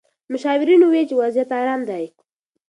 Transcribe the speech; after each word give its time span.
مشاورینو 0.31 0.85
وویل 0.87 1.07
چې 1.09 1.15
وضعیت 1.21 1.49
ارام 1.61 1.81
دی. 1.89 2.05